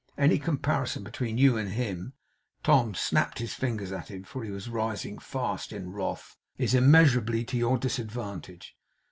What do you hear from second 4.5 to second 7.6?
rising fast in wrath 'is immeasurably to